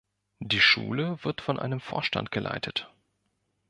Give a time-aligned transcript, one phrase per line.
[0.39, 2.91] Die Schule wird von einem Vorstand geleitet.